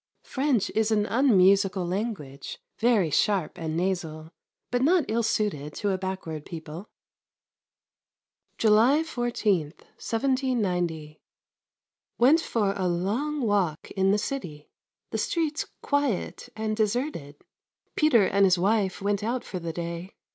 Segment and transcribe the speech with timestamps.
[0.23, 4.31] French is an unmusical language, very sharp and nasal,
[4.71, 6.89] but not ill suited to a backward people.
[8.57, 11.21] July 14, 1790.
[12.17, 14.71] Went for a long walk in the city.
[15.11, 17.35] The streets quiet and deserted.
[17.95, 20.15] Peter and his wife went out for the day.